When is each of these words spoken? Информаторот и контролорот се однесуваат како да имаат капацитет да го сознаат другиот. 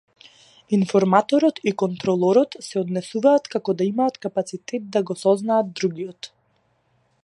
Информаторот 0.77 1.59
и 1.71 1.73
контролорот 1.81 2.57
се 2.69 2.81
однесуваат 2.83 3.53
како 3.57 3.77
да 3.83 3.89
имаат 3.91 4.21
капацитет 4.27 4.91
да 4.97 5.07
го 5.11 5.21
сознаат 5.27 5.75
другиот. 5.83 6.37